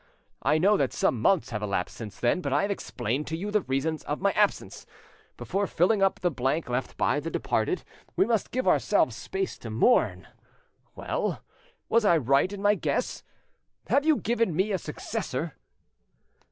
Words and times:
I 0.41 0.57
know 0.57 0.77
that 0.77 0.93
some 0.93 1.21
months 1.21 1.51
have 1.51 1.61
elapsed 1.61 1.95
since 1.95 2.19
then, 2.19 2.41
but 2.41 2.51
I 2.51 2.63
have 2.63 2.71
explained 2.71 3.27
to 3.27 3.37
you 3.37 3.51
the 3.51 3.61
reason 3.61 3.99
of 4.07 4.19
my 4.19 4.31
absence. 4.31 4.87
Before 5.37 5.67
filling 5.67 6.01
up 6.01 6.21
the 6.21 6.31
blank 6.31 6.69
left 6.69 6.97
by 6.97 7.19
the 7.19 7.29
departed 7.29 7.83
we 8.15 8.25
must 8.25 8.49
give 8.49 8.67
ourselves 8.67 9.15
space 9.15 9.59
to 9.59 9.69
mourn. 9.69 10.27
Well, 10.95 11.43
was 11.87 12.03
I 12.03 12.17
right 12.17 12.51
in 12.51 12.63
my 12.63 12.73
guess? 12.73 13.21
Have 13.89 14.03
you 14.03 14.17
given 14.17 14.55
me 14.55 14.71
a 14.71 14.79
successor?" 14.79 15.53